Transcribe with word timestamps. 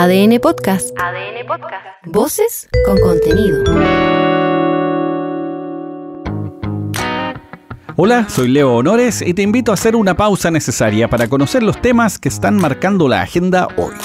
ADN 0.00 0.38
Podcast. 0.38 0.90
ADN 0.96 1.44
Podcast. 1.44 1.84
Voces 2.04 2.68
con 2.86 3.00
contenido. 3.00 3.64
Hola, 7.96 8.28
soy 8.28 8.46
Leo 8.46 8.76
Honores 8.76 9.22
y 9.22 9.34
te 9.34 9.42
invito 9.42 9.72
a 9.72 9.74
hacer 9.74 9.96
una 9.96 10.16
pausa 10.16 10.52
necesaria 10.52 11.08
para 11.08 11.26
conocer 11.26 11.64
los 11.64 11.82
temas 11.82 12.20
que 12.20 12.28
están 12.28 12.58
marcando 12.58 13.08
la 13.08 13.22
agenda 13.22 13.66
hoy. 13.76 13.96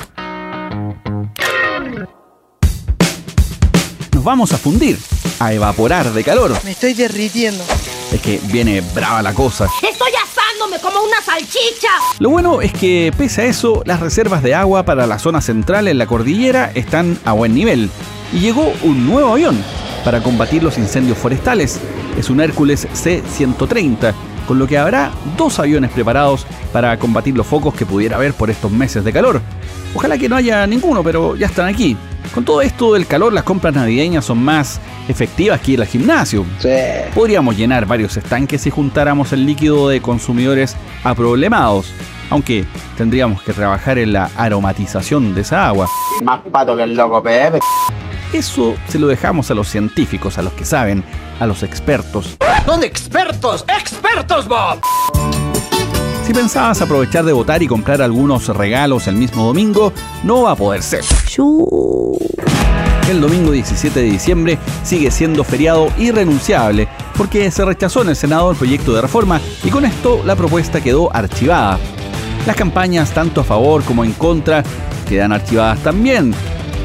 Nos 4.13 4.23
vamos 4.23 4.51
a 4.51 4.57
fundir, 4.57 4.97
a 5.39 5.53
evaporar 5.53 6.11
de 6.11 6.23
calor. 6.23 6.53
Me 6.63 6.71
estoy 6.71 6.95
derritiendo. 6.95 7.63
Es 8.11 8.19
que 8.19 8.39
viene 8.51 8.81
brava 8.95 9.21
la 9.21 9.35
cosa. 9.35 9.67
Estoy 9.87 10.11
asándome 10.63 10.81
como 10.81 11.05
una 11.05 11.21
salchicha. 11.21 11.89
Lo 12.19 12.29
bueno 12.29 12.61
es 12.61 12.73
que, 12.73 13.11
pese 13.17 13.41
a 13.41 13.45
eso, 13.45 13.81
las 13.85 13.99
reservas 13.99 14.43
de 14.43 14.55
agua 14.55 14.83
para 14.83 15.07
la 15.07 15.19
zona 15.19 15.41
central 15.41 15.87
en 15.87 15.97
la 15.97 16.05
cordillera 16.05 16.71
están 16.73 17.17
a 17.25 17.33
buen 17.33 17.53
nivel. 17.53 17.89
Y 18.33 18.39
llegó 18.39 18.73
un 18.83 19.05
nuevo 19.05 19.33
avión 19.33 19.63
para 20.03 20.21
combatir 20.21 20.63
los 20.63 20.77
incendios 20.77 21.17
forestales. 21.17 21.79
Es 22.17 22.29
un 22.29 22.41
Hércules 22.41 22.87
C-130, 22.93 24.13
con 24.47 24.59
lo 24.59 24.67
que 24.67 24.77
habrá 24.77 25.11
dos 25.37 25.59
aviones 25.59 25.91
preparados 25.91 26.45
para 26.71 26.97
combatir 26.97 27.35
los 27.35 27.47
focos 27.47 27.73
que 27.73 27.85
pudiera 27.85 28.17
haber 28.17 28.33
por 28.33 28.49
estos 28.49 28.71
meses 28.71 29.03
de 29.03 29.13
calor. 29.13 29.41
Ojalá 29.95 30.17
que 30.17 30.29
no 30.29 30.35
haya 30.35 30.65
ninguno, 30.67 31.03
pero 31.03 31.35
ya 31.35 31.47
están 31.47 31.67
aquí. 31.67 31.95
Con 32.33 32.45
todo 32.45 32.61
esto 32.61 32.93
del 32.93 33.05
calor, 33.05 33.31
las 33.31 33.43
compras 33.43 33.75
navideñas 33.75 34.25
son 34.25 34.43
más 34.43 34.79
efectivas 35.07 35.61
que 35.61 35.73
ir 35.73 35.81
al 35.81 35.87
gimnasio. 35.87 36.45
Podríamos 37.13 37.55
llenar 37.55 37.85
varios 37.85 38.17
estanques 38.17 38.61
si 38.61 38.71
juntáramos 38.71 39.33
el 39.33 39.45
líquido 39.45 39.87
de 39.87 40.01
consumidores 40.01 40.75
aproblemados, 41.03 41.93
aunque 42.31 42.65
tendríamos 42.97 43.43
que 43.43 43.53
trabajar 43.53 43.99
en 43.99 44.13
la 44.13 44.31
aromatización 44.35 45.35
de 45.35 45.41
esa 45.41 45.67
agua. 45.67 45.87
Más 46.23 46.41
pato 46.51 46.75
que 46.75 46.83
el 46.83 46.95
loco 46.95 47.21
Pepe. 47.21 47.59
Eso 48.33 48.73
se 48.87 48.97
lo 48.97 49.05
dejamos 49.05 49.51
a 49.51 49.53
los 49.53 49.67
científicos, 49.67 50.39
a 50.39 50.41
los 50.41 50.53
que 50.53 50.65
saben, 50.65 51.03
a 51.39 51.45
los 51.45 51.61
expertos. 51.61 52.35
¿Dónde 52.65 52.87
expertos? 52.87 53.63
¡Expertos, 53.67 54.47
Bob! 54.47 54.79
Si 56.25 56.33
pensabas 56.33 56.81
aprovechar 56.81 57.25
de 57.25 57.33
votar 57.33 57.61
y 57.61 57.67
comprar 57.67 58.01
algunos 58.01 58.47
regalos 58.47 59.07
el 59.07 59.15
mismo 59.15 59.45
domingo, 59.45 59.91
no 60.23 60.43
va 60.43 60.51
a 60.51 60.55
poder 60.55 60.81
ser. 60.81 61.03
El 63.09 63.19
domingo 63.19 63.51
17 63.51 63.99
de 63.99 64.05
diciembre 64.05 64.57
sigue 64.83 65.11
siendo 65.11 65.43
feriado 65.43 65.89
irrenunciable 65.97 66.87
porque 67.17 67.51
se 67.51 67.65
rechazó 67.65 68.01
en 68.01 68.09
el 68.09 68.15
Senado 68.15 68.51
el 68.51 68.57
proyecto 68.57 68.93
de 68.93 69.01
reforma 69.01 69.41
y 69.63 69.69
con 69.69 69.83
esto 69.83 70.21
la 70.25 70.35
propuesta 70.35 70.81
quedó 70.81 71.13
archivada. 71.13 71.79
Las 72.47 72.55
campañas 72.55 73.13
tanto 73.13 73.41
a 73.41 73.43
favor 73.43 73.83
como 73.83 74.05
en 74.05 74.13
contra 74.13 74.63
quedan 75.07 75.33
archivadas 75.33 75.79
también. 75.79 76.33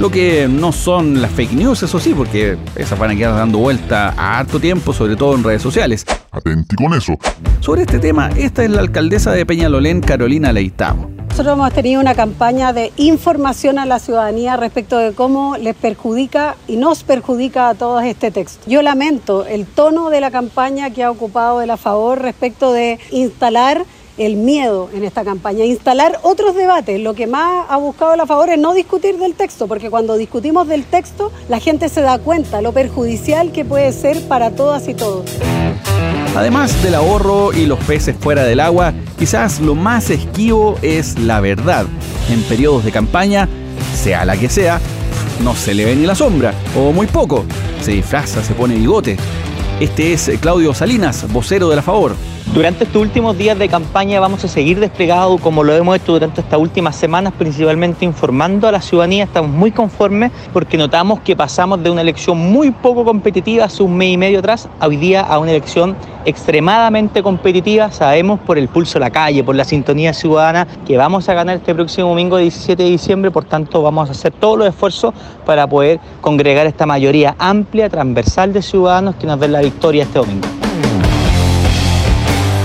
Lo 0.01 0.11
que 0.11 0.49
no 0.49 0.73
son 0.73 1.21
las 1.23 1.31
fake 1.33 1.53
news, 1.53 1.83
eso 1.83 1.99
sí, 1.99 2.15
porque 2.15 2.57
esas 2.77 2.99
van 2.99 3.11
a 3.11 3.17
quedar 3.17 3.35
dando 3.35 3.59
vuelta 3.59 4.15
a 4.17 4.39
harto 4.39 4.61
tiempo, 4.61 4.93
sobre 4.93 5.17
todo 5.17 5.35
en 5.35 5.43
redes 5.43 5.63
sociales. 5.63 6.05
Atenti 6.31 6.77
con 6.77 6.95
eso. 6.95 7.19
Sobre 7.61 7.83
este 7.83 7.99
tema, 7.99 8.31
esta 8.37 8.63
es 8.63 8.71
la 8.71 8.81
alcaldesa 8.81 9.33
de 9.33 9.45
Peñalolén, 9.45 10.01
Carolina 10.01 10.53
Leitao. 10.53 11.18
Nosotros 11.39 11.57
hemos 11.57 11.73
tenido 11.73 12.01
una 12.01 12.17
campaña 12.17 12.73
de 12.73 12.91
información 12.97 13.79
a 13.79 13.87
la 13.87 14.01
ciudadanía 14.01 14.57
respecto 14.57 14.99
de 14.99 15.13
cómo 15.13 15.57
les 15.57 15.77
perjudica 15.77 16.57
y 16.67 16.75
nos 16.75 17.05
perjudica 17.05 17.69
a 17.69 17.75
todos 17.77 18.03
este 18.03 18.33
texto. 18.33 18.69
Yo 18.69 18.83
lamento 18.83 19.47
el 19.47 19.65
tono 19.65 20.11
de 20.11 20.21
la 20.21 20.33
campaña 20.33 20.91
que 20.91 21.05
ha 21.05 21.13
ocupado 21.13 21.63
el 21.63 21.71
a 21.71 21.77
favor 21.77 22.21
respecto 22.21 22.73
de 22.73 22.99
instalar 23.13 23.85
el 24.17 24.35
miedo 24.35 24.91
en 24.93 25.05
esta 25.05 25.23
campaña, 25.23 25.65
instalar 25.65 26.19
otros 26.23 26.57
debates. 26.57 27.01
Lo 27.01 27.15
que 27.15 27.29
más 27.29 27.67
ha 27.69 27.77
buscado 27.77 28.17
la 28.17 28.27
favor 28.27 28.51
es 28.51 28.59
no 28.59 28.75
discutir 28.75 29.17
del 29.19 29.35
texto, 29.35 29.69
porque 29.69 29.91
cuando 29.91 30.17
discutimos 30.17 30.67
del 30.67 30.85
texto 30.87 31.31
la 31.49 31.61
gente 31.61 31.89
se 31.89 32.01
da 32.01 32.19
cuenta 32.19 32.63
lo 32.63 32.73
perjudicial 32.73 33.53
que 33.53 33.65
puede 33.65 33.93
ser 33.93 34.27
para 34.27 34.51
todas 34.51 34.89
y 34.89 34.95
todos. 34.95 35.25
Además 36.39 36.85
del 36.85 36.95
ahorro 36.95 37.53
y 37.53 37.67
los 37.67 37.81
peces 37.81 38.15
fuera 38.17 38.45
del 38.45 38.61
agua, 38.61 38.95
quizás 39.19 39.59
lo 39.59 39.75
más 39.75 40.09
esquivo 40.09 40.79
es 40.83 41.19
la 41.19 41.41
verdad. 41.41 41.85
En 42.31 42.45
periodos 42.45 42.85
de 42.85 42.93
campaña, 42.93 43.49
sea 44.01 44.25
la 44.25 44.37
que 44.37 44.49
sea, 44.49 44.81
no 45.43 45.57
se 45.57 45.75
le 45.75 45.85
ve 45.85 45.97
ni 45.97 46.07
la 46.07 46.15
sombra, 46.15 46.55
o 46.77 46.93
muy 46.93 47.09
poco. 47.09 47.45
Se 47.83 47.91
disfraza, 47.91 48.41
se 48.45 48.55
pone 48.55 48.77
bigote. 48.77 49.17
Este 49.81 50.13
es 50.13 50.31
Claudio 50.41 50.73
Salinas, 50.75 51.27
vocero 51.33 51.71
de 51.71 51.75
la 51.75 51.83
Favor. 51.83 52.15
Durante 52.55 52.85
estos 52.85 53.01
últimos 53.01 53.37
días 53.37 53.59
de 53.59 53.69
campaña 53.69 54.19
vamos 54.21 54.43
a 54.43 54.49
seguir 54.49 54.81
desplegados 54.81 55.39
como 55.41 55.63
lo 55.63 55.75
hemos 55.75 55.95
hecho 55.97 56.13
durante 56.13 56.41
estas 56.41 56.59
últimas 56.59 56.97
semanas, 56.97 57.35
principalmente 57.39 58.07
informando 58.07 58.67
a 58.67 58.73
la 58.73 58.81
ciudadanía. 58.81 59.25
Estamos 59.25 59.51
muy 59.51 59.71
conformes 59.71 60.33
porque 60.53 60.79
notamos 60.79 61.21
que 61.21 61.37
pasamos 61.37 61.83
de 61.83 61.91
una 61.91 62.01
elección 62.01 62.39
muy 62.39 62.71
poco 62.71 63.05
competitiva 63.05 63.67
hace 63.67 63.83
un 63.83 63.97
mes 63.97 64.15
y 64.15 64.17
medio 64.17 64.39
atrás 64.39 64.67
a 64.81 64.87
hoy 64.87 64.97
día 64.97 65.21
a 65.21 65.39
una 65.39 65.51
elección 65.51 65.95
extremadamente 66.25 67.23
competitiva. 67.23 67.93
Sabemos 67.93 68.41
por 68.41 68.57
el 68.57 68.69
pulso 68.69 68.95
de 68.95 69.01
la 69.01 69.11
calle, 69.11 69.45
por 69.45 69.55
la 69.55 69.65
sintonía 69.65 70.15
ciudadana, 70.15 70.67
que 70.87 70.97
vamos 70.97 71.29
a 71.29 71.35
ganar 71.35 71.59
este 71.59 71.75
próximo 71.75 72.09
domingo 72.09 72.39
17 72.39 72.83
de 72.83 72.89
diciembre. 72.89 73.31
Por 73.31 73.45
tanto, 73.45 73.83
vamos 73.83 74.09
a 74.09 74.13
hacer 74.13 74.33
todos 74.33 74.59
los 74.59 74.69
esfuerzos 74.69 75.13
para 75.45 75.67
poder 75.67 76.01
congregar 76.23 76.67
esta 76.67 76.87
mayoría 76.87 77.37
amplia, 77.39 77.91
transversal 77.91 78.55
de 78.55 78.63
ciudadanos 78.63 79.17
que 79.17 79.27
nos 79.27 79.39
den 79.39 79.53
la 79.53 79.61
victoria 79.61 80.05
este 80.05 80.19
domingo. 80.19 80.58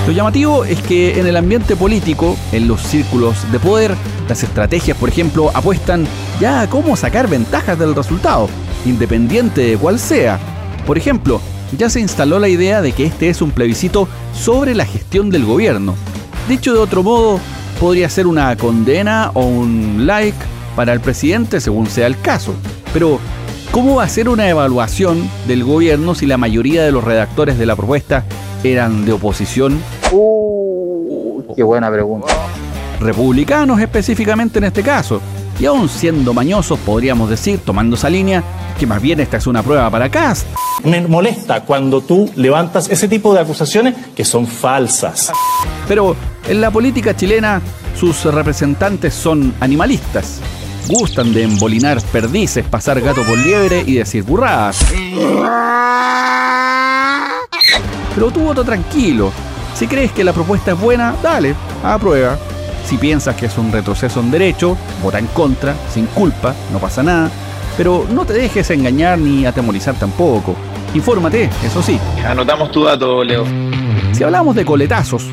Lo 0.06 0.12
llamativo 0.12 0.66
es 0.66 0.82
que 0.82 1.18
en 1.18 1.28
el 1.28 1.38
ambiente 1.38 1.78
político, 1.78 2.36
en 2.52 2.68
los 2.68 2.82
círculos 2.82 3.50
de 3.54 3.60
poder, 3.60 3.96
las 4.28 4.44
estrategias, 4.44 4.98
por 4.98 5.08
ejemplo, 5.08 5.50
apuestan 5.54 6.06
ya 6.42 6.62
a 6.62 6.70
cómo 6.70 6.98
sacar 6.98 7.30
ventajas 7.30 7.80
del 7.80 7.96
resultado, 7.96 8.50
independiente 8.86 9.62
de 9.62 9.78
cuál 9.78 10.00
sea. 10.00 10.40
Por 10.86 10.98
ejemplo, 10.98 11.40
ya 11.78 11.90
se 11.90 12.02
instaló 12.02 12.38
la 12.40 12.50
idea 12.50 12.82
de 12.82 12.92
que 12.92 13.06
este 13.06 13.30
es 13.30 13.42
un 13.42 13.52
plebiscito 13.52 14.10
sobre 14.34 14.76
la 14.76 14.86
gestión 14.86 15.30
del 15.30 15.46
gobierno. 15.46 15.96
Dicho 16.50 16.74
de 16.74 16.80
otro 16.80 17.02
modo, 17.02 17.40
podría 17.80 18.10
ser 18.10 18.28
una 18.28 18.58
condena 18.58 19.32
o 19.34 19.46
un 19.46 20.06
like 20.06 20.38
para 20.76 20.92
el 20.92 21.00
presidente 21.00 21.62
según 21.62 21.88
sea 21.88 22.08
el 22.08 22.20
caso. 22.20 22.54
Pero, 22.92 23.22
¿cómo 23.72 23.96
va 23.96 24.04
a 24.04 24.10
ser 24.10 24.28
una 24.28 24.50
evaluación 24.50 25.30
del 25.48 25.64
gobierno 25.64 26.14
si 26.14 26.26
la 26.26 26.38
mayoría 26.38 26.84
de 26.84 26.92
los 26.92 27.06
redactores 27.06 27.58
de 27.58 27.66
la 27.66 27.78
propuesta 27.78 28.26
eran 28.66 29.06
de 29.06 29.14
oposición? 29.14 29.80
Uh, 30.16 31.56
qué 31.56 31.64
buena 31.64 31.90
pregunta. 31.92 32.28
Republicanos 33.00 33.82
específicamente 33.82 34.60
en 34.60 34.66
este 34.66 34.84
caso. 34.84 35.20
Y 35.60 35.66
aún 35.66 35.90
siendo 35.90 36.34
mañosos, 36.34 36.80
podríamos 36.80 37.30
decir, 37.30 37.60
tomando 37.60 37.96
esa 37.96 38.10
línea, 38.10 38.44
que 38.80 38.86
más 38.86 39.02
bien 39.02 39.20
esta 39.20 39.38
es 39.38 39.48
una 39.48 39.64
prueba 39.64 39.90
para 39.90 40.10
Cast. 40.10 40.48
Me 40.84 41.02
molesta 41.02 41.62
cuando 41.62 42.02
tú 42.02 42.30
levantas 42.36 42.90
ese 42.90 43.08
tipo 43.08 43.34
de 43.34 43.40
acusaciones 43.42 43.96
que 44.16 44.26
son 44.26 44.48
falsas. 44.48 45.32
Pero 45.88 46.16
en 46.48 46.62
la 46.62 46.72
política 46.72 47.16
chilena, 47.16 47.62
sus 48.00 48.24
representantes 48.26 49.14
son 49.14 49.54
animalistas. 49.60 50.42
Gustan 50.88 51.34
de 51.34 51.44
embolinar 51.44 52.02
perdices, 52.12 52.66
pasar 52.66 53.00
gato 53.02 53.22
por 53.24 53.38
liebre 53.38 53.84
y 53.86 53.94
decir 53.96 54.24
burradas. 54.24 54.86
Pero 58.16 58.32
tú 58.32 58.42
voto 58.42 58.64
tranquilo. 58.64 59.32
Si 59.76 59.88
crees 59.88 60.12
que 60.12 60.24
la 60.24 60.34
propuesta 60.34 60.72
es 60.72 60.80
buena, 60.80 61.16
dale, 61.22 61.56
aprueba. 61.84 62.38
Si 62.86 62.98
piensas 62.98 63.36
que 63.36 63.48
es 63.48 63.58
un 63.58 63.72
retroceso 63.72 64.20
en 64.20 64.32
derecho, 64.32 64.78
vota 65.02 65.20
en 65.20 65.28
contra, 65.28 65.76
sin 65.92 66.06
culpa, 66.08 66.54
no 66.72 66.80
pasa 66.80 67.02
nada. 67.02 67.32
Pero 67.76 68.06
no 68.12 68.26
te 68.26 68.34
dejes 68.34 68.70
engañar 68.70 69.18
ni 69.18 69.46
atemorizar 69.46 69.96
tampoco. 69.96 70.56
Infórmate, 70.94 71.50
eso 71.66 71.82
sí. 71.82 72.00
Anotamos 72.26 72.72
tu 72.72 72.84
dato, 72.84 73.24
Leo. 73.24 73.46
Si 74.12 74.24
hablamos 74.24 74.56
de 74.56 74.64
coletazos, 74.64 75.26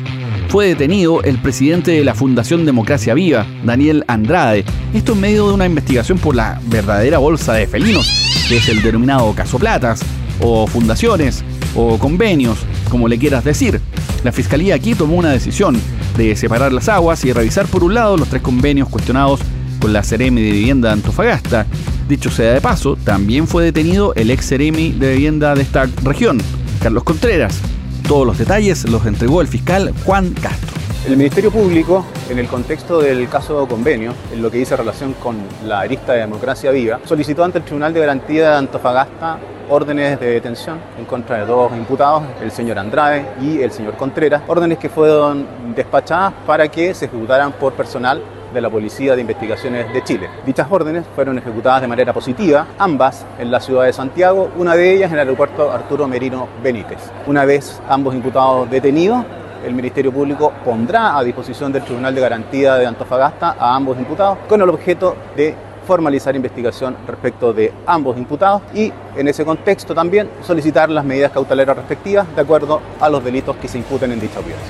fue 0.47 0.67
detenido 0.67 1.21
el 1.23 1.37
presidente 1.37 1.91
de 1.91 2.03
la 2.03 2.15
Fundación 2.15 2.65
Democracia 2.65 3.13
Viva, 3.13 3.45
Daniel 3.63 4.03
Andrade. 4.07 4.65
Esto 4.93 5.13
en 5.13 5.21
medio 5.21 5.47
de 5.47 5.53
una 5.53 5.65
investigación 5.65 6.17
por 6.17 6.35
la 6.35 6.59
verdadera 6.65 7.19
bolsa 7.19 7.53
de 7.53 7.67
felinos, 7.67 8.11
que 8.49 8.57
es 8.57 8.67
el 8.69 8.81
denominado 8.81 9.33
caso 9.33 9.59
Platas, 9.59 10.01
o 10.41 10.65
fundaciones, 10.67 11.45
o 11.75 11.97
convenios, 11.99 12.57
como 12.89 13.07
le 13.07 13.19
quieras 13.19 13.43
decir. 13.43 13.79
La 14.23 14.31
fiscalía 14.31 14.75
aquí 14.75 14.93
tomó 14.93 15.15
una 15.15 15.31
decisión 15.31 15.79
de 16.15 16.35
separar 16.35 16.71
las 16.71 16.89
aguas 16.89 17.25
y 17.25 17.33
revisar 17.33 17.65
por 17.65 17.83
un 17.83 17.95
lado 17.95 18.17
los 18.17 18.27
tres 18.27 18.43
convenios 18.43 18.87
cuestionados 18.87 19.39
con 19.79 19.93
la 19.93 20.03
Ceremi 20.03 20.41
de 20.41 20.51
Vivienda 20.51 20.89
de 20.89 20.93
Antofagasta. 20.93 21.65
Dicho 22.07 22.29
sea 22.29 22.53
de 22.53 22.61
paso, 22.61 22.97
también 23.03 23.47
fue 23.47 23.63
detenido 23.63 24.13
el 24.15 24.29
ex 24.29 24.47
Ceremi 24.47 24.91
de 24.91 25.13
Vivienda 25.13 25.55
de 25.55 25.63
esta 25.63 25.87
región, 26.03 26.37
Carlos 26.83 27.03
Contreras. 27.03 27.59
Todos 28.07 28.27
los 28.27 28.37
detalles 28.37 28.87
los 28.89 29.05
entregó 29.07 29.41
el 29.41 29.47
fiscal 29.47 29.91
Juan 30.05 30.33
Castro. 30.33 30.69
El 31.07 31.17
Ministerio 31.17 31.49
Público, 31.49 32.05
en 32.29 32.37
el 32.37 32.47
contexto 32.47 33.01
del 33.01 33.27
caso 33.27 33.67
convenio, 33.67 34.13
en 34.31 34.43
lo 34.43 34.51
que 34.51 34.59
dice 34.59 34.77
relación 34.77 35.13
con 35.13 35.35
la 35.65 35.79
arista 35.79 36.13
de 36.13 36.19
democracia 36.19 36.69
viva, 36.69 36.99
solicitó 37.05 37.43
ante 37.43 37.57
el 37.57 37.63
Tribunal 37.63 37.91
de 37.91 38.01
Garantía 38.01 38.51
de 38.51 38.57
Antofagasta 38.57 39.39
órdenes 39.71 40.19
de 40.19 40.27
detención 40.31 40.77
en 40.99 41.05
contra 41.05 41.37
de 41.37 41.45
dos 41.45 41.71
imputados, 41.71 42.23
el 42.41 42.51
señor 42.51 42.77
Andrade 42.77 43.25
y 43.41 43.61
el 43.61 43.71
señor 43.71 43.95
Contreras, 43.95 44.41
órdenes 44.47 44.77
que 44.77 44.89
fueron 44.89 45.47
despachadas 45.73 46.33
para 46.45 46.67
que 46.67 46.93
se 46.93 47.05
ejecutaran 47.05 47.53
por 47.53 47.71
personal 47.71 48.21
de 48.53 48.59
la 48.59 48.69
Policía 48.69 49.15
de 49.15 49.21
Investigaciones 49.21 49.93
de 49.93 50.03
Chile. 50.03 50.29
Dichas 50.45 50.67
órdenes 50.69 51.05
fueron 51.15 51.37
ejecutadas 51.37 51.81
de 51.81 51.87
manera 51.87 52.11
positiva, 52.11 52.67
ambas 52.77 53.25
en 53.39 53.49
la 53.49 53.61
ciudad 53.61 53.85
de 53.85 53.93
Santiago, 53.93 54.51
una 54.57 54.75
de 54.75 54.93
ellas 54.93 55.07
en 55.07 55.13
el 55.13 55.19
aeropuerto 55.19 55.71
Arturo 55.71 56.05
Merino 56.05 56.49
Benítez. 56.61 56.99
Una 57.25 57.45
vez 57.45 57.81
ambos 57.87 58.13
imputados 58.13 58.69
detenidos, 58.69 59.23
el 59.65 59.73
Ministerio 59.73 60.11
Público 60.11 60.51
pondrá 60.65 61.17
a 61.17 61.23
disposición 61.23 61.71
del 61.71 61.83
Tribunal 61.83 62.13
de 62.13 62.19
Garantía 62.19 62.75
de 62.75 62.87
Antofagasta 62.87 63.55
a 63.57 63.73
ambos 63.73 63.97
imputados 63.97 64.39
con 64.49 64.61
el 64.61 64.67
objeto 64.67 65.15
de 65.37 65.55
formalizar 65.85 66.35
investigación 66.35 66.95
respecto 67.07 67.53
de 67.53 67.73
ambos 67.85 68.17
imputados 68.17 68.61
y 68.73 68.91
en 69.15 69.27
ese 69.27 69.43
contexto 69.45 69.93
también 69.93 70.29
solicitar 70.41 70.89
las 70.89 71.05
medidas 71.05 71.31
cautelares 71.31 71.75
respectivas 71.75 72.27
de 72.35 72.41
acuerdo 72.41 72.81
a 72.99 73.09
los 73.09 73.23
delitos 73.23 73.55
que 73.57 73.67
se 73.67 73.77
imputen 73.77 74.11
en 74.11 74.19
dicha 74.19 74.39
audiencia. 74.39 74.67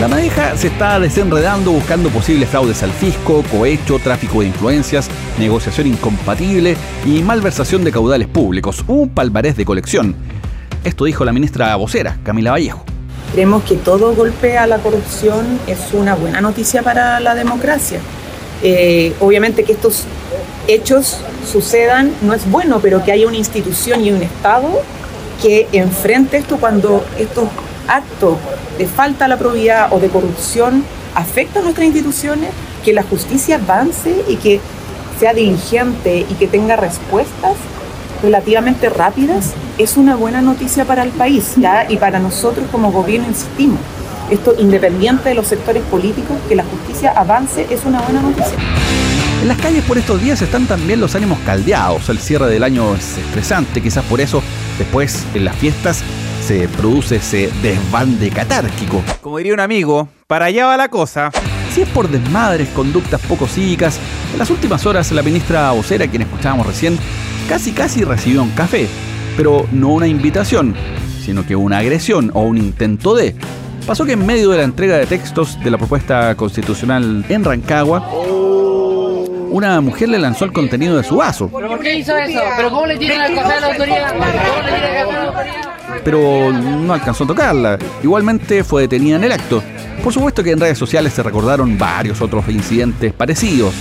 La 0.00 0.08
madeja 0.08 0.56
se 0.56 0.66
está 0.66 0.98
desenredando 0.98 1.70
buscando 1.70 2.10
posibles 2.10 2.48
fraudes 2.48 2.82
al 2.82 2.90
fisco, 2.90 3.44
cohecho, 3.50 3.98
tráfico 4.00 4.40
de 4.40 4.48
influencias, 4.48 5.08
negociación 5.38 5.86
incompatible 5.86 6.76
y 7.06 7.22
malversación 7.22 7.84
de 7.84 7.92
caudales 7.92 8.26
públicos. 8.26 8.84
Un 8.88 9.10
palmarés 9.10 9.56
de 9.56 9.64
colección. 9.64 10.16
Esto 10.82 11.04
dijo 11.04 11.24
la 11.24 11.32
ministra 11.32 11.74
vocera, 11.76 12.18
Camila 12.24 12.50
Vallejo. 12.50 12.84
Creemos 13.32 13.62
que 13.64 13.76
todo 13.76 14.14
golpe 14.14 14.58
a 14.58 14.66
la 14.66 14.78
corrupción 14.78 15.58
es 15.66 15.92
una 15.92 16.14
buena 16.14 16.40
noticia 16.40 16.82
para 16.82 17.18
la 17.20 17.34
democracia. 17.34 18.00
Eh, 18.66 19.12
obviamente 19.20 19.62
que 19.62 19.72
estos 19.72 20.04
hechos 20.68 21.18
sucedan 21.50 22.12
no 22.22 22.32
es 22.32 22.50
bueno, 22.50 22.80
pero 22.80 23.04
que 23.04 23.12
haya 23.12 23.28
una 23.28 23.36
institución 23.36 24.02
y 24.02 24.10
un 24.10 24.22
Estado 24.22 24.80
que 25.42 25.68
enfrente 25.72 26.38
esto 26.38 26.56
cuando 26.56 27.04
estos 27.18 27.44
actos 27.86 28.38
de 28.78 28.86
falta 28.86 29.26
a 29.26 29.28
la 29.28 29.36
probidad 29.36 29.92
o 29.92 30.00
de 30.00 30.08
corrupción 30.08 30.82
afectan 31.14 31.60
a 31.60 31.64
nuestras 31.64 31.86
instituciones, 31.86 32.50
que 32.82 32.94
la 32.94 33.02
justicia 33.02 33.56
avance 33.56 34.24
y 34.28 34.36
que 34.36 34.60
sea 35.20 35.34
diligente 35.34 36.26
y 36.28 36.34
que 36.34 36.48
tenga 36.48 36.76
respuestas 36.76 37.56
relativamente 38.22 38.88
rápidas, 38.88 39.52
es 39.76 39.98
una 39.98 40.16
buena 40.16 40.40
noticia 40.40 40.86
para 40.86 41.02
el 41.02 41.10
país 41.10 41.54
y 41.90 41.96
para 41.98 42.18
nosotros 42.18 42.66
como 42.72 42.90
gobierno, 42.90 43.28
insistimos. 43.28 43.80
Esto 44.30 44.54
independiente 44.58 45.28
de 45.28 45.34
los 45.34 45.46
sectores 45.46 45.82
políticos, 45.84 46.36
que 46.48 46.54
la 46.54 46.64
justicia 46.64 47.10
avance 47.10 47.66
es 47.70 47.84
una 47.84 48.00
buena 48.00 48.22
noticia. 48.22 48.54
En 49.42 49.48
las 49.48 49.58
calles 49.58 49.84
por 49.84 49.98
estos 49.98 50.22
días 50.22 50.40
están 50.40 50.66
también 50.66 51.00
los 51.00 51.14
ánimos 51.14 51.38
caldeados. 51.44 52.08
El 52.08 52.18
cierre 52.18 52.48
del 52.48 52.64
año 52.64 52.94
es 52.94 53.18
estresante, 53.18 53.82
quizás 53.82 54.02
por 54.04 54.20
eso 54.22 54.42
después 54.78 55.26
en 55.34 55.44
las 55.44 55.54
fiestas 55.56 56.02
se 56.42 56.68
produce 56.68 57.16
ese 57.16 57.50
desbande 57.62 58.30
catárquico. 58.30 59.02
Como 59.20 59.36
diría 59.38 59.52
un 59.52 59.60
amigo, 59.60 60.08
para 60.26 60.46
allá 60.46 60.66
va 60.66 60.76
la 60.78 60.88
cosa. 60.88 61.30
Si 61.74 61.82
es 61.82 61.88
por 61.88 62.08
desmadres, 62.08 62.68
conductas 62.70 63.20
poco 63.22 63.46
cívicas, 63.46 63.98
en 64.32 64.38
las 64.38 64.48
últimas 64.48 64.86
horas 64.86 65.12
la 65.12 65.22
ministra 65.22 65.70
vocera, 65.72 66.06
quien 66.06 66.22
escuchábamos 66.22 66.66
recién, 66.66 66.98
casi 67.48 67.72
casi 67.72 68.04
recibió 68.04 68.42
un 68.42 68.50
café, 68.52 68.88
pero 69.36 69.66
no 69.72 69.88
una 69.88 70.06
invitación, 70.06 70.74
sino 71.22 71.46
que 71.46 71.54
una 71.54 71.78
agresión 71.78 72.30
o 72.32 72.42
un 72.42 72.56
intento 72.56 73.14
de. 73.14 73.34
Pasó 73.86 74.04
que 74.06 74.12
en 74.12 74.24
medio 74.24 74.50
de 74.50 74.58
la 74.58 74.64
entrega 74.64 74.96
de 74.96 75.06
textos 75.06 75.58
de 75.62 75.70
la 75.70 75.78
propuesta 75.78 76.34
constitucional 76.34 77.24
en 77.28 77.44
Rancagua, 77.44 78.08
una 79.50 79.80
mujer 79.80 80.08
le 80.08 80.18
lanzó 80.18 80.46
el 80.46 80.52
contenido 80.52 80.96
de 80.96 81.04
su 81.04 81.16
vaso. 81.16 81.50
¿Pero 81.54 81.68
por 81.68 81.80
qué 81.80 81.98
hizo 81.98 82.16
eso? 82.16 82.40
¿Pero 82.56 82.70
cómo 82.70 82.86
le 82.86 82.96
tiran 82.96 83.30
el 83.30 83.36
café 83.36 83.52
a 83.54 83.60
la 83.60 83.66
autoridad? 83.68 84.12
¿Cómo 84.12 84.24
le 84.24 84.38
a 84.38 85.04
la 85.04 85.24
autoridad? 85.26 85.74
pero 86.04 86.52
no 86.52 86.92
alcanzó 86.92 87.24
a 87.24 87.26
tocarla. 87.26 87.78
Igualmente 88.02 88.62
fue 88.62 88.82
detenida 88.82 89.16
en 89.16 89.24
el 89.24 89.32
acto. 89.32 89.62
Por 90.02 90.12
supuesto 90.12 90.42
que 90.42 90.50
en 90.50 90.60
redes 90.60 90.78
sociales 90.78 91.12
se 91.12 91.22
recordaron 91.22 91.78
varios 91.78 92.20
otros 92.20 92.48
incidentes 92.48 93.12
parecidos. 93.12 93.74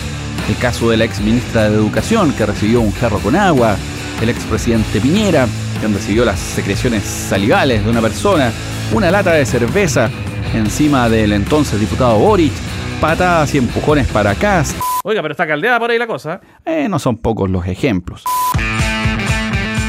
El 0.50 0.57
caso 0.57 0.89
de 0.89 0.97
la 0.97 1.05
ex 1.05 1.19
ministra 1.19 1.69
de 1.69 1.75
Educación 1.75 2.33
que 2.33 2.45
recibió 2.45 2.81
un 2.81 2.91
jarro 2.91 3.19
con 3.19 3.35
agua, 3.35 3.75
el 4.21 4.29
expresidente 4.29 5.00
Piñera, 5.00 5.47
quien 5.79 5.94
recibió 5.94 6.25
las 6.25 6.39
secreciones 6.39 7.03
salivales 7.03 7.83
de 7.83 7.91
una 7.91 8.01
persona, 8.01 8.51
una 8.93 9.09
lata 9.09 9.33
de 9.33 9.45
cerveza 9.45 10.09
encima 10.53 11.09
del 11.09 11.33
entonces 11.33 11.79
diputado 11.79 12.19
Boric, 12.19 12.53
patadas 13.01 13.53
y 13.55 13.57
empujones 13.57 14.07
para 14.07 14.35
Cas. 14.35 14.75
Oiga, 15.03 15.21
pero 15.21 15.31
está 15.31 15.47
caldeada 15.47 15.79
por 15.79 15.89
ahí 15.89 15.97
la 15.97 16.05
cosa. 16.05 16.39
Eh, 16.63 16.87
no 16.87 16.99
son 16.99 17.17
pocos 17.17 17.49
los 17.49 17.65
ejemplos. 17.65 18.23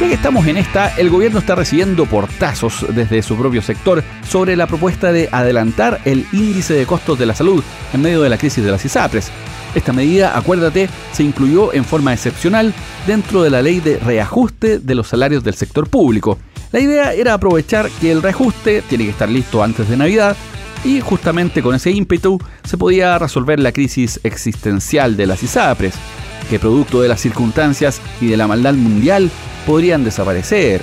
Ya 0.01 0.09
que 0.09 0.15
estamos 0.15 0.47
en 0.47 0.57
esta, 0.57 0.97
el 0.97 1.11
gobierno 1.11 1.39
está 1.39 1.55
recibiendo 1.55 2.07
portazos 2.07 2.85
desde 2.95 3.23
su 3.23 3.37
propio 3.37 3.63
sector 3.63 4.03
sobre 4.27 4.57
la 4.57 4.67
propuesta 4.67 5.13
de 5.13 5.29
adelantar 5.31 6.01
el 6.05 6.27
índice 6.33 6.75
de 6.75 6.87
costos 6.87 7.19
de 7.19 7.27
la 7.27 7.35
salud 7.35 7.63
en 7.93 8.03
medio 8.03 8.23
de 8.23 8.31
la 8.31 8.39
crisis 8.39 8.65
de 8.65 8.73
las 8.73 8.85
ISAPRES. 8.85 9.31
Esta 9.75 9.93
medida, 9.93 10.37
acuérdate, 10.37 10.89
se 11.13 11.23
incluyó 11.23 11.73
en 11.75 11.85
forma 11.85 12.13
excepcional 12.13 12.73
dentro 13.07 13.43
de 13.43 13.51
la 13.51 13.61
ley 13.61 13.81
de 13.81 13.99
reajuste 13.99 14.79
de 14.79 14.95
los 14.95 15.09
salarios 15.09 15.45
del 15.45 15.55
sector 15.55 15.89
público. 15.89 16.39
La 16.75 16.81
idea 16.81 17.13
era 17.13 17.35
aprovechar 17.35 17.89
que 18.01 18.11
el 18.11 18.21
reajuste 18.21 18.83
tiene 18.89 19.05
que 19.05 19.11
estar 19.11 19.29
listo 19.29 19.63
antes 19.63 19.89
de 19.89 19.97
Navidad 19.97 20.37
y 20.83 21.01
justamente 21.01 21.63
con 21.63 21.77
ese 21.77 21.93
ímpetu 21.93 22.37
se 22.65 22.77
podía 22.77 23.17
resolver 23.17 23.61
la 23.61 23.71
crisis 23.71 24.19
existencial 24.25 25.17
de 25.17 25.29
las 25.29 25.45
ISAPRES, 25.45 25.95
que 26.51 26.59
producto 26.59 27.01
de 27.01 27.07
las 27.07 27.21
circunstancias 27.21 28.01
y 28.21 28.27
de 28.27 28.37
la 28.37 28.49
maldad 28.49 28.75
mundial 28.75 29.31
podrían 29.65 30.03
desaparecer 30.03 30.83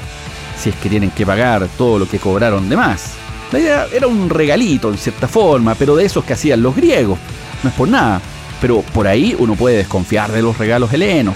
si 0.57 0.69
es 0.69 0.75
que 0.77 0.87
tienen 0.87 1.11
que 1.11 1.25
pagar 1.25 1.67
todo 1.77 1.99
lo 1.99 2.07
que 2.07 2.19
cobraron 2.19 2.69
de 2.69 2.77
más. 2.77 3.11
La 3.51 3.59
idea 3.59 3.87
era 3.93 4.07
un 4.07 4.29
regalito 4.29 4.87
en 4.87 4.97
cierta 4.97 5.27
forma, 5.27 5.75
pero 5.75 5.97
de 5.97 6.05
esos 6.05 6.23
que 6.23 6.31
hacían 6.31 6.63
los 6.63 6.73
griegos. 6.73 7.19
No 7.63 7.69
es 7.69 7.75
por 7.75 7.89
nada, 7.89 8.21
pero 8.61 8.79
por 8.93 9.07
ahí 9.07 9.35
uno 9.37 9.55
puede 9.55 9.75
desconfiar 9.75 10.31
de 10.31 10.41
los 10.41 10.57
regalos 10.57 10.93
helenos, 10.93 11.35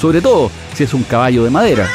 sobre 0.00 0.20
todo 0.20 0.48
si 0.74 0.84
es 0.84 0.94
un 0.94 1.02
caballo 1.02 1.42
de 1.42 1.50
madera. 1.50 1.90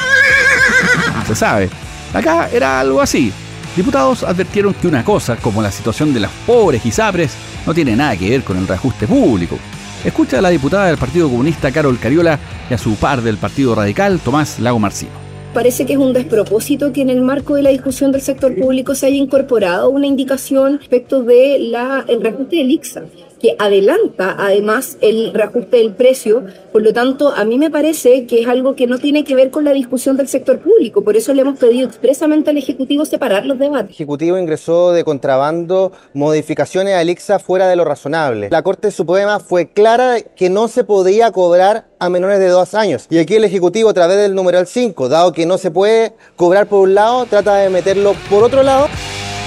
Se 1.25 1.35
sabe. 1.35 1.69
Acá 2.13 2.49
era 2.51 2.79
algo 2.79 3.01
así. 3.01 3.31
Diputados 3.75 4.23
advirtieron 4.23 4.73
que 4.73 4.87
una 4.87 5.03
cosa, 5.03 5.37
como 5.37 5.61
la 5.61 5.71
situación 5.71 6.13
de 6.13 6.19
las 6.19 6.31
pobres 6.45 6.85
y 6.85 6.91
sabres, 6.91 7.33
no 7.65 7.73
tiene 7.73 7.95
nada 7.95 8.17
que 8.17 8.29
ver 8.29 8.43
con 8.43 8.57
el 8.57 8.67
reajuste 8.67 9.07
público. 9.07 9.57
Escucha 10.03 10.39
a 10.39 10.41
la 10.41 10.49
diputada 10.49 10.87
del 10.87 10.97
Partido 10.97 11.29
Comunista 11.29 11.71
Carol 11.71 11.99
Cariola 11.99 12.37
y 12.69 12.73
a 12.73 12.77
su 12.77 12.95
par 12.95 13.21
del 13.21 13.37
Partido 13.37 13.75
Radical 13.75 14.19
Tomás 14.19 14.59
Lago 14.59 14.79
Marcino. 14.79 15.11
Parece 15.53 15.85
que 15.85 15.93
es 15.93 15.99
un 15.99 16.13
despropósito 16.13 16.91
que 16.91 17.01
en 17.01 17.09
el 17.09 17.21
marco 17.21 17.55
de 17.55 17.63
la 17.63 17.69
discusión 17.69 18.11
del 18.11 18.21
sector 18.21 18.55
público 18.55 18.95
se 18.95 19.05
haya 19.05 19.17
incorporado 19.17 19.89
una 19.89 20.07
indicación 20.07 20.79
respecto 20.79 21.25
el 21.29 22.21
reajuste 22.21 22.55
del 22.57 22.71
IXA 22.71 23.03
que 23.41 23.55
adelanta 23.57 24.35
además 24.37 24.97
el 25.01 25.33
reajuste 25.33 25.77
del 25.77 25.93
precio. 25.93 26.43
Por 26.71 26.83
lo 26.83 26.93
tanto, 26.93 27.29
a 27.29 27.43
mí 27.43 27.57
me 27.57 27.71
parece 27.71 28.27
que 28.27 28.41
es 28.41 28.47
algo 28.47 28.75
que 28.75 28.85
no 28.87 28.99
tiene 28.99 29.23
que 29.23 29.35
ver 29.35 29.49
con 29.49 29.65
la 29.65 29.71
discusión 29.71 30.15
del 30.15 30.27
sector 30.27 30.59
público. 30.59 31.03
Por 31.03 31.17
eso 31.17 31.33
le 31.33 31.41
hemos 31.41 31.57
pedido 31.57 31.87
expresamente 31.87 32.51
al 32.51 32.57
Ejecutivo 32.57 33.03
separar 33.05 33.45
los 33.45 33.57
debates. 33.57 33.89
El 33.89 33.95
Ejecutivo 33.95 34.37
ingresó 34.37 34.91
de 34.91 35.03
contrabando 35.03 35.91
modificaciones 36.13 36.93
a 36.93 37.03
IXA 37.03 37.39
fuera 37.39 37.67
de 37.67 37.75
lo 37.75 37.83
razonable. 37.83 38.49
La 38.51 38.61
Corte 38.61 38.91
Suprema 38.91 39.39
fue 39.39 39.69
clara 39.69 40.21
que 40.21 40.49
no 40.49 40.67
se 40.67 40.83
podía 40.83 41.31
cobrar 41.31 41.87
a 41.99 42.09
menores 42.09 42.39
de 42.39 42.47
dos 42.47 42.73
años. 42.73 43.07
Y 43.09 43.17
aquí 43.17 43.35
el 43.35 43.43
Ejecutivo, 43.43 43.89
a 43.89 43.93
través 43.93 44.17
del 44.17 44.35
numeral 44.35 44.67
5, 44.67 45.09
dado 45.09 45.33
que 45.33 45.45
no 45.45 45.57
se 45.57 45.71
puede 45.71 46.13
cobrar 46.35 46.67
por 46.67 46.81
un 46.81 46.93
lado, 46.93 47.25
trata 47.25 47.55
de 47.55 47.69
meterlo 47.69 48.13
por 48.29 48.43
otro 48.43 48.61
lado. 48.61 48.87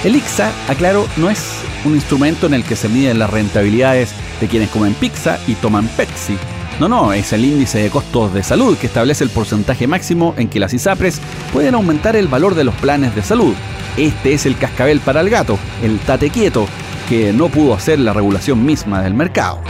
El 0.05 0.17
IXA, 0.17 0.53
aclaro, 0.69 1.07
no 1.17 1.31
es 1.31 1.64
un 1.85 1.95
instrumento 1.95 2.47
en 2.47 2.55
el 2.55 2.65
que 2.65 2.77
se 2.77 2.89
miden 2.89 3.19
las 3.19 3.31
rentabilidades 3.31 4.15
de 4.41 4.49
quienes 4.49 4.71
comen 4.71 4.95
pizza 4.95 5.39
y 5.47 5.55
toman 5.55 5.89
Pepsi. 5.89 6.37
No, 6.81 6.89
no, 6.89 7.13
es 7.13 7.33
el 7.33 7.45
índice 7.45 7.79
de 7.79 7.91
costos 7.91 8.35
de 8.35 8.43
salud 8.43 8.77
que 8.77 8.89
establece 8.89 9.23
el 9.23 9.31
porcentaje 9.31 9.87
máximo 9.87 10.35
en 10.37 10.49
que 10.49 10.59
las 10.59 10.75
ISAPRES 10.75 11.21
pueden 11.53 11.75
aumentar 11.75 12.17
el 12.17 12.27
valor 12.27 12.55
de 12.55 12.65
los 12.65 12.75
planes 12.75 13.15
de 13.15 13.23
salud. 13.23 13.55
Este 13.97 14.35
es 14.35 14.45
el 14.45 14.57
cascabel 14.57 15.01
para 15.01 15.21
el 15.21 15.31
gato, 15.31 15.57
el 15.83 16.01
tate 16.01 16.31
quieto, 16.31 16.67
que 17.09 17.33
no 17.33 17.49
pudo 17.49 17.75
hacer 17.75 18.01
la 18.01 18.13
regulación 18.13 18.65
misma 18.65 19.03
del 19.03 19.15
mercado. 19.15 19.61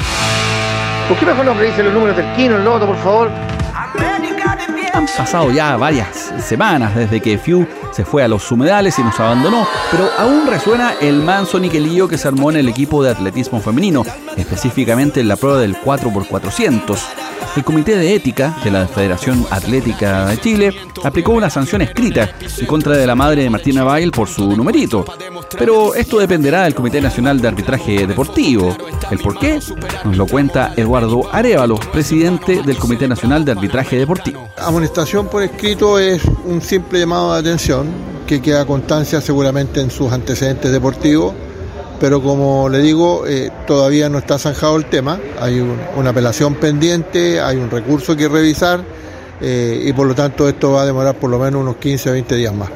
¿Por 1.08 1.18
qué 1.18 1.26
mejor 1.26 1.44
no 1.44 1.60
dicen 1.60 1.84
los 1.84 1.92
números 1.92 2.16
del 2.16 2.32
Kino, 2.34 2.56
el 2.56 2.64
Loto, 2.64 2.86
por 2.86 2.96
favor? 2.96 3.53
Han 4.94 5.06
pasado 5.06 5.50
ya 5.50 5.76
varias 5.76 6.32
semanas 6.40 6.94
desde 6.94 7.20
que 7.20 7.36
Few 7.36 7.66
se 7.90 8.04
fue 8.04 8.22
a 8.22 8.28
los 8.28 8.50
humedales 8.52 8.96
y 8.98 9.02
nos 9.02 9.18
abandonó, 9.18 9.66
pero 9.90 10.08
aún 10.18 10.46
resuena 10.46 10.94
el 11.00 11.20
manso 11.20 11.58
niquelillo 11.58 12.06
que 12.06 12.16
se 12.16 12.28
armó 12.28 12.50
en 12.50 12.58
el 12.58 12.68
equipo 12.68 13.02
de 13.02 13.10
atletismo 13.10 13.60
femenino, 13.60 14.04
específicamente 14.36 15.20
en 15.20 15.28
la 15.28 15.36
prueba 15.36 15.58
del 15.58 15.76
4x400. 15.76 16.98
El 17.56 17.62
Comité 17.62 17.96
de 17.96 18.16
Ética 18.16 18.56
de 18.64 18.70
la 18.72 18.88
Federación 18.88 19.46
Atlética 19.48 20.26
de 20.26 20.38
Chile 20.38 20.74
aplicó 21.04 21.32
una 21.32 21.50
sanción 21.50 21.82
escrita 21.82 22.30
en 22.58 22.66
contra 22.66 22.96
de 22.96 23.06
la 23.06 23.14
madre 23.14 23.44
de 23.44 23.50
Martina 23.50 23.84
Bail 23.84 24.10
por 24.10 24.28
su 24.28 24.56
numerito. 24.56 25.04
Pero 25.56 25.94
esto 25.94 26.18
dependerá 26.18 26.64
del 26.64 26.74
Comité 26.74 27.00
Nacional 27.00 27.40
de 27.40 27.46
Arbitraje 27.46 28.08
Deportivo. 28.08 28.76
¿El 29.08 29.18
por 29.20 29.38
qué? 29.38 29.60
Nos 30.04 30.16
lo 30.16 30.26
cuenta 30.26 30.72
Eduardo 30.76 31.28
Arevalo, 31.32 31.76
presidente 31.76 32.60
del 32.62 32.76
Comité 32.76 33.06
Nacional 33.06 33.44
de 33.44 33.52
Arbitraje 33.52 33.98
Deportivo. 33.98 34.48
Amonestación 34.84 35.28
por 35.28 35.42
escrito 35.42 35.98
es 35.98 36.20
un 36.44 36.60
simple 36.60 36.98
llamado 37.00 37.32
de 37.32 37.38
atención 37.40 37.86
que 38.26 38.42
queda 38.42 38.66
constancia 38.66 39.18
seguramente 39.22 39.80
en 39.80 39.90
sus 39.90 40.12
antecedentes 40.12 40.70
deportivos 40.70 41.32
pero 41.98 42.22
como 42.22 42.68
le 42.68 42.80
digo, 42.80 43.26
eh, 43.26 43.50
todavía 43.66 44.10
no 44.10 44.18
está 44.18 44.38
zanjado 44.38 44.76
el 44.76 44.84
tema, 44.84 45.18
hay 45.40 45.58
un- 45.60 45.78
una 45.96 46.10
apelación 46.10 46.56
pendiente, 46.56 47.40
hay 47.40 47.56
un 47.56 47.70
recurso 47.70 48.14
que 48.14 48.28
revisar 48.28 48.84
eh, 49.40 49.84
y 49.86 49.92
por 49.94 50.06
lo 50.06 50.14
tanto 50.14 50.46
esto 50.50 50.72
va 50.72 50.82
a 50.82 50.86
demorar 50.86 51.14
por 51.18 51.30
lo 51.30 51.38
menos 51.38 51.62
unos 51.62 51.76
15 51.76 52.10
o 52.10 52.12
20 52.12 52.36
días 52.36 52.52
más. 52.54 52.68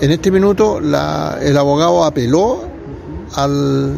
En 0.00 0.12
este 0.12 0.30
minuto 0.30 0.78
el 0.78 1.56
abogado 1.56 2.04
apeló 2.04 2.68
al, 3.34 3.94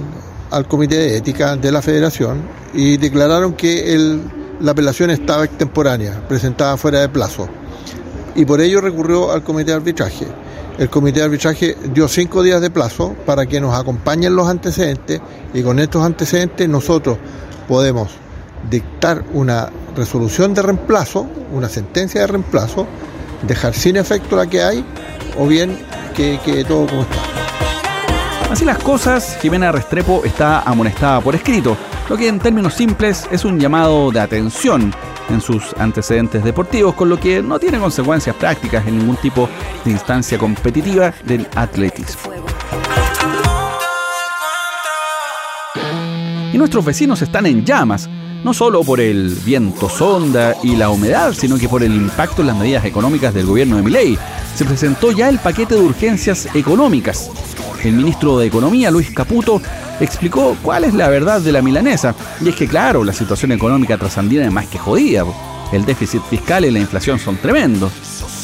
al 0.51 0.67
Comité 0.67 0.97
de 0.97 1.17
Ética 1.19 1.57
de 1.57 1.73
la 1.73 1.83
Federación 1.83 2.41
y 2.73 2.97
declararon 2.97 3.53
que 3.53 3.93
el- 3.93 4.23
la 4.61 4.73
apelación 4.73 5.11
estaba 5.11 5.45
extemporánea, 5.45 6.21
presentada 6.29 6.77
fuera 6.77 7.01
de 7.01 7.09
plazo 7.09 7.49
y 8.35 8.45
por 8.45 8.61
ello 8.61 8.81
recurrió 8.81 9.33
al 9.33 9.43
comité 9.43 9.73
de 9.73 9.77
arbitraje. 9.77 10.27
El 10.79 10.89
comité 10.89 11.19
de 11.19 11.25
arbitraje 11.25 11.77
dio 11.93 12.07
cinco 12.07 12.43
días 12.43 12.61
de 12.61 12.71
plazo 12.71 13.17
para 13.27 13.47
que 13.47 13.61
nos 13.61 13.75
acompañen 13.75 14.37
los 14.37 14.49
antecedentes 14.49 15.21
y 15.53 15.63
con 15.63 15.81
estos 15.81 16.05
antecedentes 16.05 16.69
nosotros 16.69 17.19
podemos 17.67 18.11
dictar 18.71 19.25
una 19.33 19.71
resolución 19.97 20.55
de 20.55 20.63
reemplazo, 20.63 21.27
una 21.53 21.69
sentencia 21.69 22.21
de 22.21 22.29
reemplazo, 22.29 22.87
dejar 23.43 23.75
sin 23.75 23.97
efecto 23.97 24.37
la 24.37 24.47
que 24.47 24.63
hay 24.63 24.85
o 25.37 25.47
bien 25.47 25.77
que 26.15 26.39
quede 26.45 26.65
todo 26.65 26.87
como 26.87 27.03
está. 27.03 27.19
Así 28.51 28.65
las 28.65 28.79
cosas, 28.79 29.37
Jimena 29.43 29.73
Restrepo 29.73 30.23
está 30.25 30.61
amonestada 30.61 31.21
por 31.21 31.35
escrito, 31.35 31.77
lo 32.09 32.17
que 32.17 32.29
en 32.29 32.39
términos 32.39 32.75
simples 32.75 33.29
es 33.31 33.45
un 33.45 33.61
llamado 33.61 34.11
de 34.11 34.21
atención 34.21 34.93
en 35.29 35.41
sus 35.41 35.75
antecedentes 35.77 36.43
deportivos, 36.43 36.95
con 36.95 37.09
lo 37.09 37.21
que 37.21 37.43
no 37.43 37.59
tiene 37.59 37.79
consecuencias 37.79 38.35
prácticas 38.37 38.87
en 38.87 38.99
ningún 38.99 39.17
tipo 39.17 39.49
de 39.85 39.91
instancia 39.91 40.39
competitiva 40.39 41.13
del 41.25 41.47
atletismo. 41.55 42.33
Y 46.53 46.57
nuestros 46.57 46.85
vecinos 46.85 47.21
están 47.21 47.45
en 47.45 47.65
llamas, 47.65 48.09
no 48.43 48.55
solo 48.55 48.83
por 48.83 49.01
el 49.01 49.35
viento 49.45 49.91
sonda 49.91 50.55
y 50.63 50.77
la 50.77 50.89
humedad, 50.89 51.35
sino 51.35 51.59
que 51.59 51.69
por 51.69 51.83
el 51.83 51.95
impacto 51.95 52.41
en 52.41 52.49
las 52.49 52.57
medidas 52.57 52.87
económicas 52.87 53.35
del 53.35 53.45
gobierno 53.45 53.77
de 53.77 53.83
Milei. 53.83 54.19
Se 54.55 54.65
presentó 54.65 55.13
ya 55.13 55.29
el 55.29 55.39
paquete 55.39 55.75
de 55.75 55.83
urgencias 55.83 56.49
económicas. 56.55 57.31
El 57.85 57.93
ministro 57.93 58.39
de 58.39 58.47
Economía, 58.47 58.91
Luis 58.91 59.11
Caputo, 59.11 59.61
explicó 60.01 60.57
cuál 60.63 60.85
es 60.85 60.95
la 60.95 61.09
verdad 61.09 61.41
de 61.41 61.53
la 61.53 61.63
milanesa. 61.63 62.15
Y 62.41 62.49
es 62.49 62.57
que, 62.57 62.69
claro, 62.69 63.05
la 63.05 63.13
situación 63.13 63.53
económica 63.53 63.99
trasandina 63.99 64.45
es 64.45 64.53
más 64.53 64.67
que 64.67 64.79
jodida. 64.79 65.25
El 65.73 65.85
déficit 65.85 66.23
fiscal 66.23 66.65
y 66.65 66.71
la 66.71 66.79
inflación 66.79 67.19
son 67.19 67.37
tremendos. 67.37 67.93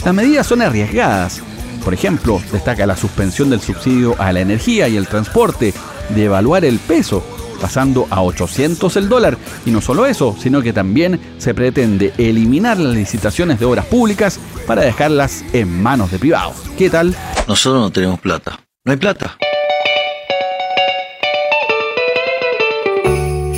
Las 0.05 0.15
medidas 0.15 0.47
son 0.47 0.63
arriesgadas. 0.63 1.43
Por 1.83 1.95
ejemplo, 1.95 2.41
destaca 2.53 2.87
la 2.87 2.97
suspensión 2.97 3.51
del 3.51 3.61
subsidio 3.61 4.17
a 4.19 4.33
la 4.33 4.41
energía 4.41 4.89
y 4.89 4.97
el 4.97 5.07
transporte, 5.07 5.75
de 6.11 6.25
evaluar 6.25 6.65
el 6.65 6.79
peso, 6.79 7.25
pasando 7.61 8.07
a 8.11 8.23
800 8.23 8.97
el 8.97 9.09
dólar. 9.09 9.39
Y 9.65 9.71
no 9.71 9.81
solo 9.81 10.07
eso, 10.07 10.37
sino 10.39 10.63
que 10.63 10.73
también 10.73 11.21
se 11.39 11.55
pretende 11.55 12.13
eliminar 12.19 12.79
las 12.79 12.95
licitaciones 12.95 13.59
de 13.59 13.67
obras 13.67 13.87
públicas 13.87 14.39
para 14.67 14.83
dejarlas 14.83 15.45
en 15.53 15.83
manos 15.83 16.11
de 16.11 16.19
privados. 16.19 16.57
¿Qué 16.77 16.91
tal? 16.91 17.15
Nosotros 17.47 17.83
no 17.83 17.91
tenemos 17.91 18.21
plata. 18.21 18.61
No 18.85 18.93
hay 18.93 18.99
plata. 18.99 19.37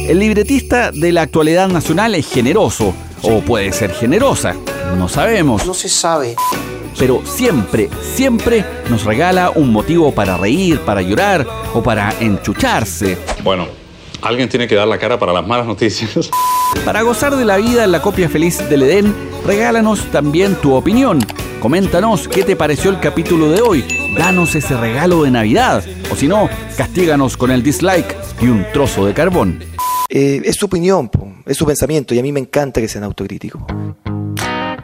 El 0.06 0.20
libretista 0.20 0.92
de 0.92 1.10
la 1.10 1.22
actualidad 1.22 1.68
nacional 1.68 2.14
es 2.14 2.30
generoso, 2.30 2.94
o 3.22 3.40
puede 3.40 3.72
ser 3.72 3.92
generosa, 3.92 4.54
no 4.96 5.08
sabemos. 5.08 5.66
No 5.66 5.74
se 5.74 5.88
sabe. 5.88 6.36
Pero 6.96 7.22
siempre, 7.24 7.90
siempre 8.14 8.64
nos 8.88 9.02
regala 9.02 9.50
un 9.50 9.72
motivo 9.72 10.14
para 10.14 10.36
reír, 10.36 10.78
para 10.78 11.02
llorar 11.02 11.44
o 11.74 11.82
para 11.82 12.14
enchucharse. 12.20 13.18
Bueno, 13.42 13.66
alguien 14.22 14.48
tiene 14.48 14.68
que 14.68 14.76
dar 14.76 14.86
la 14.86 14.96
cara 14.96 15.18
para 15.18 15.32
las 15.32 15.44
malas 15.44 15.66
noticias. 15.66 16.30
Para 16.84 17.02
gozar 17.02 17.34
de 17.34 17.44
la 17.44 17.56
vida 17.56 17.84
en 17.84 17.90
la 17.90 18.02
copia 18.02 18.28
feliz 18.28 18.58
del 18.68 18.82
Edén, 18.82 19.14
regálanos 19.44 20.04
también 20.12 20.54
tu 20.56 20.74
opinión. 20.74 21.18
Coméntanos 21.58 22.28
qué 22.28 22.44
te 22.44 22.54
pareció 22.54 22.90
el 22.90 23.00
capítulo 23.00 23.50
de 23.50 23.60
hoy. 23.60 23.84
Danos 24.16 24.54
ese 24.54 24.76
regalo 24.76 25.24
de 25.24 25.30
Navidad. 25.30 25.84
O 26.12 26.16
si 26.16 26.28
no, 26.28 26.48
castíganos 26.76 27.36
con 27.36 27.50
el 27.50 27.62
dislike 27.62 28.16
y 28.40 28.48
un 28.48 28.66
trozo 28.72 29.06
de 29.06 29.14
carbón. 29.14 29.58
Eh, 30.08 30.42
es 30.44 30.56
su 30.56 30.66
opinión, 30.66 31.10
es 31.44 31.56
su 31.56 31.66
pensamiento 31.66 32.14
y 32.14 32.18
a 32.18 32.22
mí 32.22 32.32
me 32.32 32.40
encanta 32.40 32.80
que 32.80 32.88
sean 32.88 33.04
autocríticos. 33.04 33.62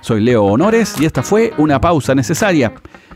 Soy 0.00 0.20
Leo 0.20 0.44
Honores 0.44 0.94
y 1.00 1.04
esta 1.04 1.22
fue 1.22 1.52
una 1.58 1.80
pausa 1.80 2.14
necesaria. 2.14 2.74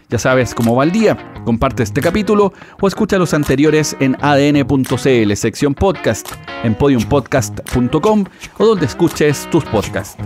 Ya 0.08 0.18
sabes 0.20 0.54
cómo 0.54 0.76
va 0.76 0.84
el 0.84 0.92
día. 0.92 1.34
Comparte 1.44 1.82
este 1.82 2.00
capítulo 2.00 2.52
o 2.80 2.86
escucha 2.86 3.18
los 3.18 3.34
anteriores 3.34 3.96
en 3.98 4.16
adn.cl, 4.20 5.34
sección 5.34 5.74
podcast, 5.74 6.30
en 6.62 6.76
podiumpodcast.com 6.76 8.24
o 8.58 8.66
donde 8.66 8.86
escuches 8.86 9.48
tus 9.50 9.64
podcasts. 9.64 10.16